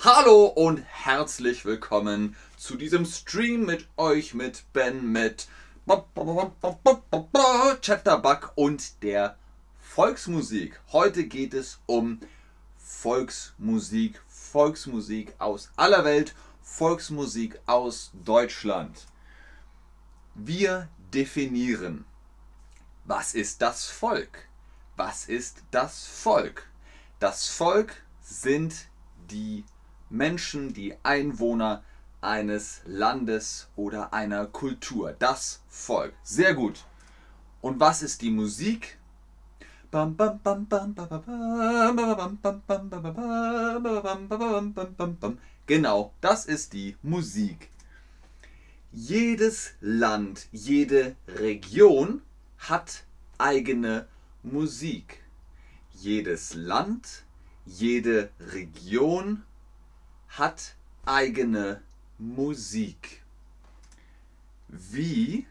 [0.00, 5.46] Hallo und herzlich willkommen zu diesem Stream mit euch, mit Ben, mit
[7.80, 9.36] Chatterbug und der
[9.78, 10.80] Volksmusik.
[10.90, 12.18] Heute geht es um
[12.76, 19.06] Volksmusik, Volksmusik aus aller Welt, Volksmusik aus Deutschland.
[20.34, 22.04] Wir definieren,
[23.06, 24.48] was ist das Volk?
[24.96, 26.66] Was ist das Volk?
[27.20, 28.74] Das Volk sind
[29.30, 29.64] die
[30.10, 31.82] Menschen, die Einwohner
[32.20, 35.14] eines Landes oder einer Kultur.
[35.18, 36.14] Das Volk.
[36.22, 36.84] Sehr gut.
[37.60, 38.98] Und was ist die Musik?
[45.66, 47.70] Genau, das ist die Musik.
[48.92, 52.22] Jedes Land, jede Region
[52.68, 53.04] hat
[53.38, 54.06] eigene
[54.42, 55.22] Musik.
[55.92, 57.24] Jedes Land,
[57.64, 59.44] jede Region
[60.28, 61.80] hat eigene
[62.18, 63.22] Musik.
[64.68, 65.46] Wie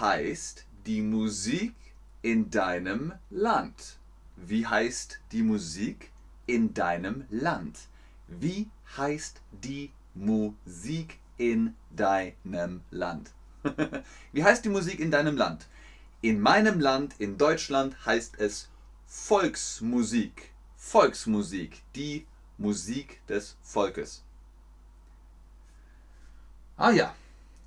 [0.00, 1.74] heißt die Musik
[2.22, 3.98] in deinem Land?
[4.36, 6.10] Wie heißt die Musik
[6.46, 7.88] in deinem Land?
[8.26, 13.30] Wie heißt die Musik in deinem Land?
[14.32, 15.66] Wie heißt die Musik in deinem Land?
[16.26, 18.68] In meinem Land, in Deutschland, heißt es
[19.06, 20.50] Volksmusik.
[20.74, 22.26] Volksmusik, die
[22.58, 24.24] Musik des Volkes.
[26.76, 27.14] Ah ja,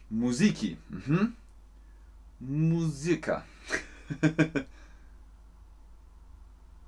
[0.10, 0.78] Musiki.
[0.90, 1.38] Mhm.
[2.42, 3.46] Musiker.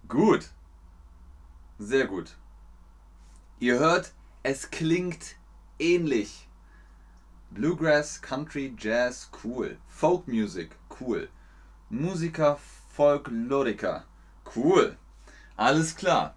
[0.09, 0.49] gut.
[1.79, 2.35] Sehr gut.
[3.61, 4.11] Ihr hört,
[4.43, 5.37] es klingt
[5.79, 6.49] ähnlich.
[7.49, 9.77] Bluegrass, Country, Jazz, cool.
[9.87, 11.29] Folk Music, cool.
[11.91, 12.57] Musiker,
[12.95, 14.05] Folkloriker,
[14.55, 14.95] cool.
[15.57, 16.35] Alles klar.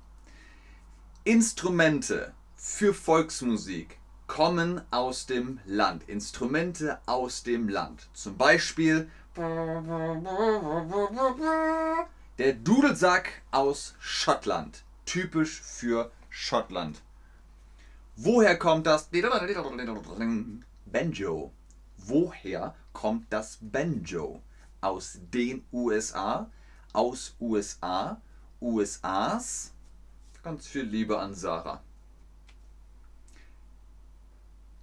[1.22, 6.08] Instrumente für Volksmusik kommen aus dem Land.
[6.08, 8.08] Instrumente aus dem Land.
[8.14, 9.08] Zum Beispiel
[12.38, 14.82] der Dudelsack aus Schottland.
[15.06, 17.00] Typisch für Schottland.
[18.16, 19.08] Woher kommt das
[20.86, 21.52] Banjo?
[21.96, 24.42] Woher kommt das Banjo?
[24.84, 26.50] Aus den USA,
[26.92, 28.20] aus USA,
[28.60, 29.72] USAs.
[30.42, 31.82] Ganz viel Liebe an Sarah.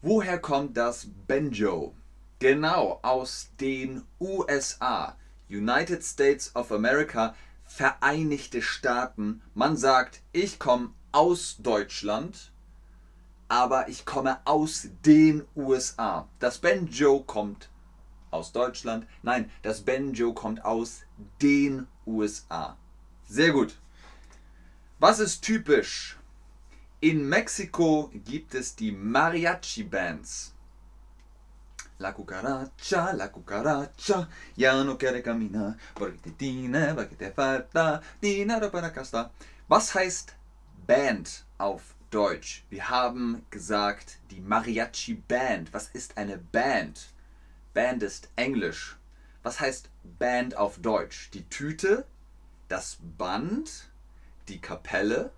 [0.01, 1.94] Woher kommt das Banjo?
[2.40, 5.16] Genau, aus den USA.
[5.47, 9.44] United States of America, Vereinigte Staaten.
[9.53, 12.51] Man sagt, ich komme aus Deutschland,
[13.50, 16.28] aber ich komme aus den USA.
[16.40, 17.69] Das Banjo kommt
[18.31, 19.05] aus Deutschland.
[19.21, 21.03] Nein, das Banjo kommt aus
[21.41, 22.77] den USA.
[23.27, 23.77] Sehr gut.
[24.99, 26.17] Was ist typisch?
[26.99, 30.53] In Mexiko gibt es die Mariachi-Bands.
[31.97, 38.71] La cucaracha, la cucaracha, ya no quiere caminar, porque te tiene, porque te falta dinero
[38.71, 39.31] para casa.
[39.67, 40.35] Was heißt
[40.87, 42.63] Band auf Deutsch?
[42.69, 45.73] Wir haben gesagt, die Mariachi Band.
[45.73, 47.13] Was ist eine Band?
[47.73, 48.97] Band ist Englisch.
[49.43, 49.89] Was heißt
[50.19, 51.31] Band auf Deutsch?
[51.31, 52.05] Die Tüte,
[52.67, 53.89] das Band,
[54.47, 55.31] die Kapelle?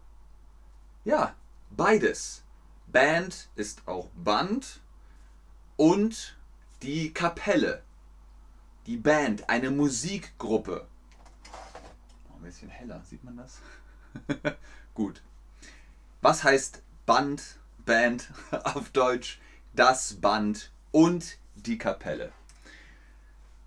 [1.06, 1.36] Ja,
[1.70, 2.44] beides.
[2.88, 4.82] Band ist auch Band
[5.78, 6.38] und
[6.82, 7.82] die Kapelle,
[8.86, 10.88] die Band, eine Musikgruppe.
[12.30, 13.60] Oh, ein bisschen heller, sieht man das?
[14.94, 15.22] Gut.
[16.22, 18.32] Was heißt Band, Band
[18.64, 19.40] auf Deutsch?
[19.74, 22.32] Das Band und die Kapelle.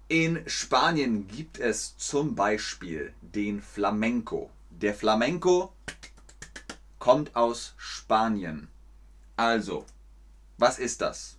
[0.08, 4.50] In Spanien gibt es zum Beispiel den Flamenco.
[4.70, 5.72] Der Flamenco
[6.98, 8.68] kommt aus Spanien.
[9.36, 9.84] Also,
[10.58, 11.36] was ist das?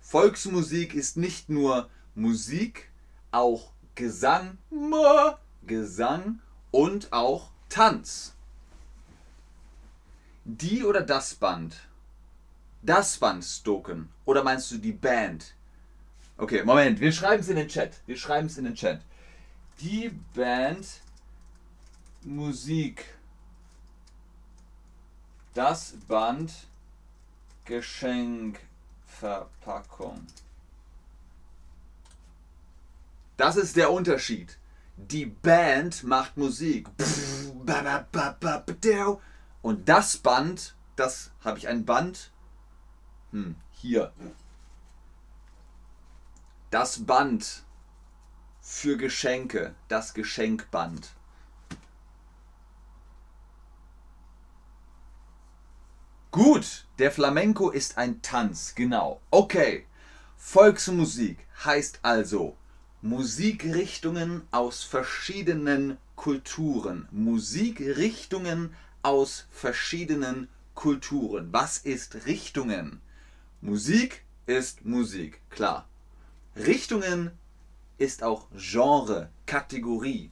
[0.00, 2.90] Volksmusik ist nicht nur Musik,
[3.32, 4.58] auch Gesang,
[5.66, 6.40] Gesang
[6.70, 8.34] und auch Tanz.
[10.44, 11.88] Die oder das Band?
[12.82, 14.10] Das Band Stoken.
[14.26, 15.54] Oder meinst du die Band?
[16.36, 18.00] Okay, Moment, wir schreiben es in den Chat.
[18.06, 19.00] Wir schreiben es in den Chat.
[19.80, 20.86] Die Band
[22.22, 23.04] Musik.
[25.54, 26.52] Das Band
[27.64, 28.58] Geschenk
[29.06, 30.26] Verpackung.
[33.36, 34.58] Das ist der Unterschied.
[34.96, 36.88] Die Band macht Musik.
[39.62, 42.32] Und das Band, das habe ich ein Band.
[43.30, 44.12] Hm, hier.
[46.74, 47.62] Das Band
[48.60, 51.12] für Geschenke, das Geschenkband.
[56.32, 59.20] Gut, der Flamenco ist ein Tanz, genau.
[59.30, 59.86] Okay,
[60.36, 62.56] Volksmusik heißt also
[63.02, 67.06] Musikrichtungen aus verschiedenen Kulturen.
[67.12, 68.74] Musikrichtungen
[69.04, 71.52] aus verschiedenen Kulturen.
[71.52, 73.00] Was ist Richtungen?
[73.60, 75.86] Musik ist Musik, klar.
[76.56, 77.32] Richtungen
[77.98, 80.30] ist auch Genre, Kategorie.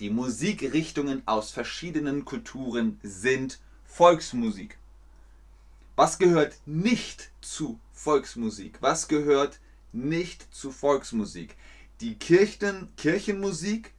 [0.00, 4.78] Die Musikrichtungen aus verschiedenen Kulturen sind Volksmusik.
[5.96, 8.78] Was gehört nicht zu Volksmusik?
[8.80, 9.60] Was gehört
[9.92, 11.56] nicht zu Volksmusik?
[12.00, 13.94] Die Kirchen, Kirchenmusik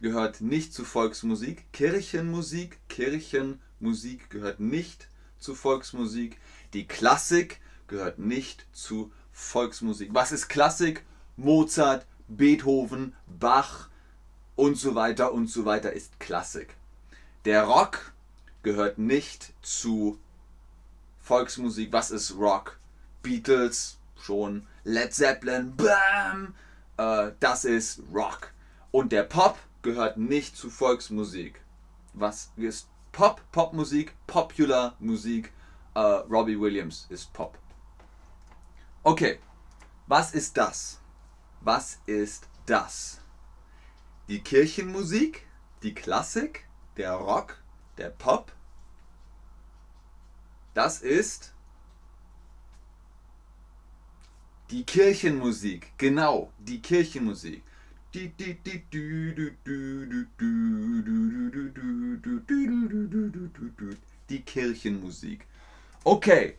[0.00, 1.72] gehört nicht zu Volksmusik.
[1.72, 5.08] Kirchenmusik, Kirchenmusik gehört nicht
[5.38, 6.38] zu Volksmusik.
[6.72, 9.23] Die Klassik gehört nicht zu Volksmusik.
[9.34, 11.04] Was ist Klassik?
[11.36, 13.88] Mozart, Beethoven, Bach
[14.56, 16.76] und so weiter und so weiter ist Klassik.
[17.44, 18.12] Der Rock
[18.62, 20.18] gehört nicht zu
[21.20, 21.92] Volksmusik.
[21.92, 22.78] Was ist Rock?
[23.22, 26.54] Beatles schon, Led Zeppelin, bam,
[26.96, 28.52] äh, das ist Rock.
[28.90, 31.60] Und der Pop gehört nicht zu Volksmusik.
[32.12, 33.40] Was ist Pop?
[33.52, 35.52] Popmusik, Popular Musik.
[35.94, 37.58] Äh, Robbie Williams ist Pop.
[39.06, 39.38] Okay,
[40.06, 40.98] was ist das?
[41.60, 43.20] Was ist das?
[44.28, 45.46] Die Kirchenmusik,
[45.82, 46.64] die Klassik,
[46.96, 47.62] der Rock,
[47.98, 48.50] der Pop.
[50.72, 51.52] Das ist
[54.70, 55.92] die Kirchenmusik.
[55.98, 57.62] Genau, die Kirchenmusik.
[58.14, 58.32] Die
[64.46, 65.46] Kirchenmusik.
[66.04, 66.56] Okay,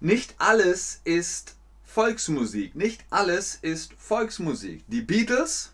[0.00, 2.74] nicht alles ist Volksmusik.
[2.74, 4.84] Nicht alles ist Volksmusik.
[4.88, 5.72] Die Beatles,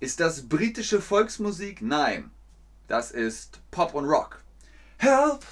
[0.00, 1.80] ist das britische Volksmusik?
[1.80, 2.32] Nein,
[2.88, 4.42] das ist Pop und Rock.
[4.98, 5.44] Help,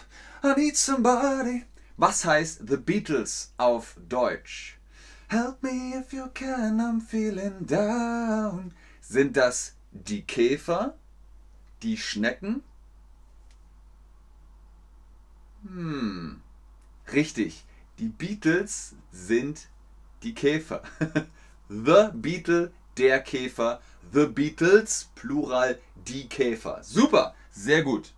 [0.42, 1.64] I need somebody.
[1.96, 4.76] Was heißt The Beatles auf Deutsch?
[5.28, 8.74] Help me if you can, I'm feeling down.
[9.00, 10.94] Sind das die Käfer?
[11.82, 12.64] Die Schnecken?
[17.12, 17.64] Richtig.
[17.98, 19.68] Die Beatles sind
[20.22, 20.82] die Käfer.
[21.68, 23.80] The Beatle, der Käfer.
[24.12, 26.82] The Beatles, Plural, die Käfer.
[26.82, 28.12] Super, sehr gut.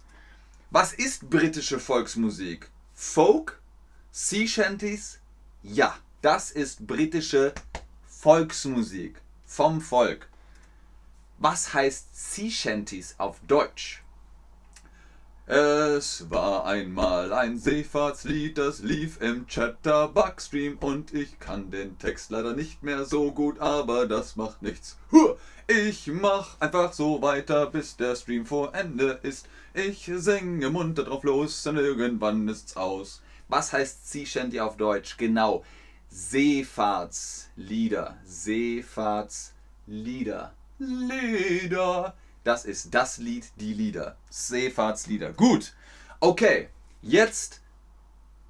[0.70, 2.70] Was ist britische Volksmusik?
[2.94, 3.60] Folk?
[4.10, 5.18] Sea Shanties?
[5.62, 7.52] Ja, das ist britische
[8.06, 10.28] Volksmusik vom Volk.
[11.38, 14.02] Was heißt Sea Shanties auf Deutsch?
[15.54, 22.54] Es war einmal ein Seefahrtslied, das lief im Chatterbug-Stream und ich kann den Text leider
[22.54, 24.96] nicht mehr so gut, aber das macht nichts.
[25.66, 29.46] Ich mach einfach so weiter, bis der Stream vor Ende ist.
[29.74, 33.20] Ich singe munter drauf los und irgendwann ist's aus.
[33.48, 35.18] Was heißt Sea Shanty auf Deutsch?
[35.18, 35.64] Genau,
[36.08, 38.16] Seefahrtslieder.
[38.24, 40.54] Seefahrtslieder.
[40.78, 42.14] Lieder.
[42.44, 44.16] Das ist das Lied, die Lieder.
[44.30, 45.32] Seefahrtslieder.
[45.32, 45.74] Gut.
[46.20, 46.68] Okay,
[47.00, 47.60] jetzt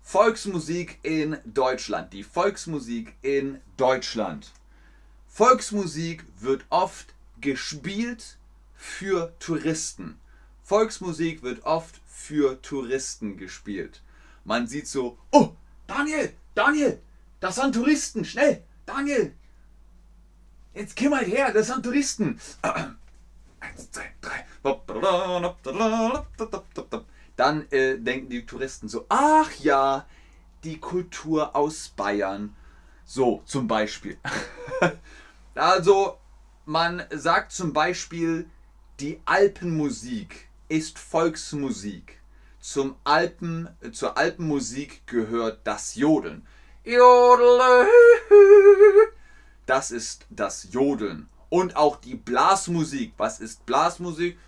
[0.03, 2.13] Volksmusik in Deutschland.
[2.13, 4.53] Die Volksmusik in Deutschland.
[5.29, 8.39] Volksmusik wird oft gespielt
[8.75, 10.19] für Touristen.
[10.63, 14.03] Volksmusik wird oft für Touristen gespielt.
[14.45, 15.55] Man sieht so, oh,
[15.87, 17.01] Daniel, Daniel,
[17.41, 19.35] das sind Touristen, schnell, Daniel,
[20.75, 22.41] jetzt komm mal her, das sind Touristen.
[23.73, 24.45] Eins, zwei, drei.
[27.37, 30.07] Dann äh, denken die Touristen so, ach ja,
[30.65, 32.55] die Kultur aus Bayern.
[33.05, 34.19] So, zum Beispiel.
[35.55, 36.19] also,
[36.67, 38.49] man sagt zum Beispiel,
[39.01, 42.21] die Alpenmusik ist Volksmusik.
[42.61, 46.47] Zum Alpen, zur Alpenmusik gehört das Jodeln.
[46.85, 47.89] Jodel.
[49.65, 51.29] Das ist das Jodeln.
[51.53, 53.13] Und auch die Blasmusik.
[53.19, 54.39] Was ist Blasmusik?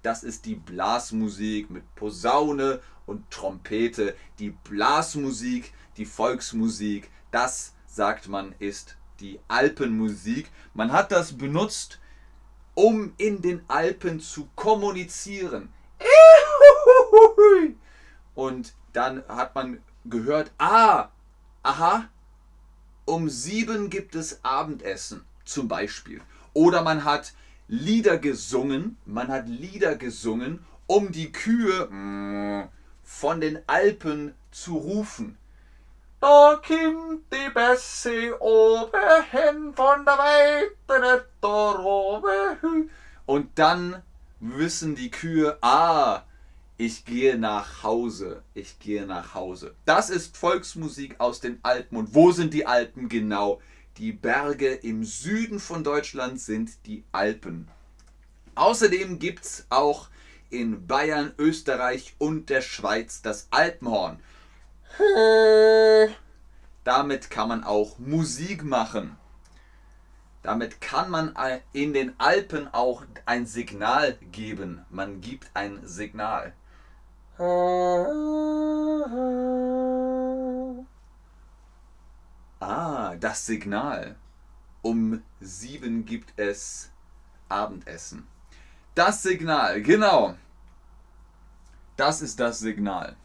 [0.00, 4.16] Das ist die Blasmusik mit Posaune und Trompete.
[4.38, 10.50] Die Blasmusik, die Volksmusik, das sagt man ist die Alpenmusik.
[10.72, 12.00] Man hat das benutzt,
[12.72, 15.70] um in den Alpen zu kommunizieren.
[18.34, 21.10] Und dann hat man gehört, ah,
[21.62, 22.08] aha,
[23.10, 26.20] um sieben gibt es Abendessen zum Beispiel.
[26.52, 27.32] Oder man hat
[27.68, 32.68] Lieder gesungen, man hat Lieder gesungen, um die Kühe
[33.02, 35.36] von den Alpen zu rufen.
[36.20, 42.90] Da kommt die Bessie oben hin von der Weite da oben.
[43.24, 44.02] Und dann
[44.40, 46.22] wissen die Kühe, ah,
[46.80, 49.74] ich gehe nach Hause, ich gehe nach Hause.
[49.84, 51.98] Das ist Volksmusik aus den Alpen.
[51.98, 53.60] Und wo sind die Alpen genau?
[53.98, 57.68] Die Berge im Süden von Deutschland sind die Alpen.
[58.54, 60.08] Außerdem gibt es auch
[60.48, 64.18] in Bayern, Österreich und der Schweiz das Alpenhorn.
[66.84, 69.18] Damit kann man auch Musik machen.
[70.40, 71.36] Damit kann man
[71.74, 74.82] in den Alpen auch ein Signal geben.
[74.88, 76.54] Man gibt ein Signal.
[82.60, 84.16] Ah, das Signal.
[84.82, 86.90] Um sieben gibt es
[87.48, 88.26] Abendessen.
[88.94, 90.34] Das Signal, genau.
[91.96, 93.16] Das ist das Signal.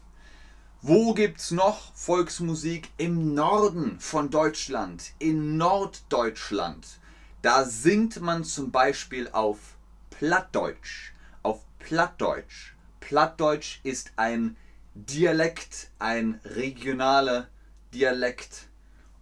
[0.80, 2.90] Wo gibt's noch Volksmusik?
[2.96, 7.00] Im Norden von Deutschland, in Norddeutschland.
[7.42, 9.76] Da singt man zum Beispiel auf
[10.08, 11.12] Plattdeutsch.
[11.42, 12.75] Auf Plattdeutsch.
[13.06, 14.56] Plattdeutsch ist ein
[14.96, 17.46] Dialekt, ein regionaler
[17.94, 18.66] Dialekt.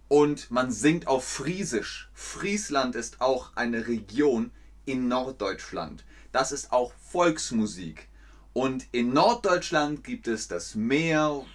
[0.07, 2.09] Und man singt auf Friesisch.
[2.15, 4.49] Friesland ist auch eine Region
[4.85, 6.03] in Norddeutschland.
[6.31, 8.09] Das ist auch Volksmusik.
[8.53, 11.45] Und in Norddeutschland gibt es das Meer,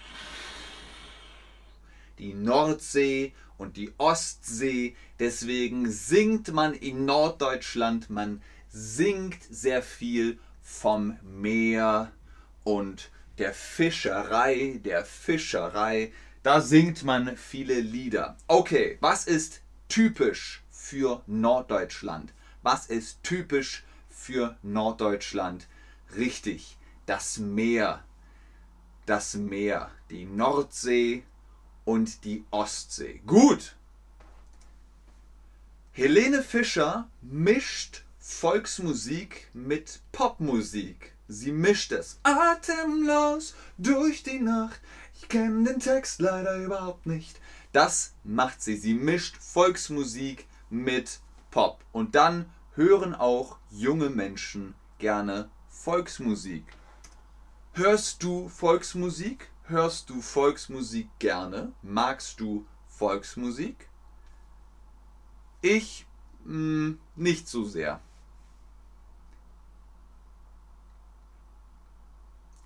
[2.20, 4.94] die Nordsee und die Ostsee.
[5.18, 12.12] Deswegen singt man in Norddeutschland, man singt sehr viel vom Meer
[12.70, 16.12] und der Fischerei, der Fischerei.
[16.44, 18.36] Da singt man viele Lieder.
[18.46, 22.32] Okay, was ist typisch für Norddeutschland?
[22.62, 25.66] Was ist typisch für Norddeutschland?
[26.16, 28.04] Richtig, das Meer.
[29.04, 31.24] Das Meer, die Nordsee
[31.84, 33.20] und die Ostsee.
[33.26, 33.74] Gut.
[35.92, 41.14] Helene Fischer mischt Volksmusik mit Popmusik.
[41.30, 44.80] Sie mischt es atemlos durch die Nacht.
[45.14, 47.40] Ich kenne den Text leider überhaupt nicht.
[47.70, 48.76] Das macht sie.
[48.76, 51.20] Sie mischt Volksmusik mit
[51.52, 51.84] Pop.
[51.92, 56.64] Und dann hören auch junge Menschen gerne Volksmusik.
[57.74, 59.52] Hörst du Volksmusik?
[59.66, 61.72] Hörst du Volksmusik gerne?
[61.80, 63.88] Magst du Volksmusik?
[65.62, 66.06] Ich
[66.44, 68.00] mh, hm, nicht so sehr.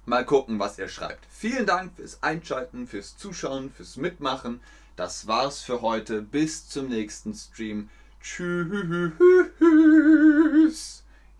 [0.07, 1.25] Mal gucken, was ihr schreibt.
[1.31, 4.61] Vielen Dank fürs Einschalten, fürs Zuschauen, fürs Mitmachen.
[4.97, 6.21] Das war's für heute.
[6.21, 7.89] Bis zum nächsten Stream.
[8.21, 9.13] Tschüss.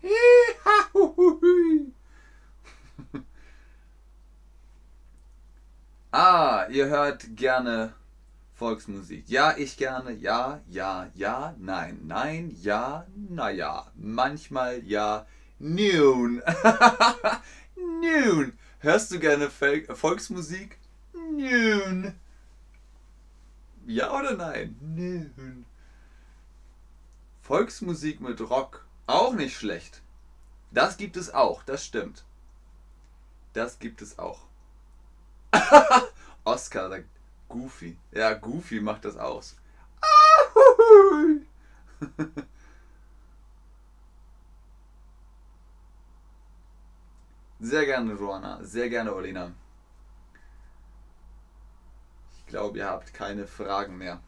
[6.11, 7.93] ah, ihr hört gerne
[8.55, 9.29] Volksmusik.
[9.29, 10.13] Ja, ich gerne.
[10.13, 13.91] Ja, ja, ja, nein, nein, ja, naja.
[13.95, 15.27] Manchmal ja,
[15.59, 16.41] nun.
[18.05, 18.57] nun.
[18.79, 20.77] Hörst du gerne Volksmusik?
[21.13, 22.13] Nun.
[23.85, 24.77] Ja oder nein?
[24.79, 25.65] Nun.
[27.41, 28.85] Volksmusik mit Rock.
[29.07, 30.01] Auch nicht schlecht.
[30.71, 32.23] Das gibt es auch, das stimmt.
[33.53, 34.41] Das gibt es auch.
[36.43, 37.07] Oscar sagt
[37.47, 37.95] Goofy.
[38.11, 39.55] Ja, Goofy macht das aus.
[47.65, 48.63] Sehr gerne, Joanna.
[48.63, 49.51] Sehr gerne, Olina.
[52.37, 54.19] Ich glaube, ihr habt keine Fragen mehr.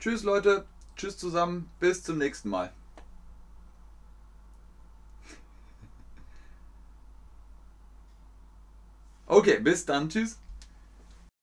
[0.00, 0.66] Tschüss Leute,
[0.96, 2.72] tschüss zusammen, bis zum nächsten Mal.
[9.26, 10.40] Okay, bis dann, tschüss.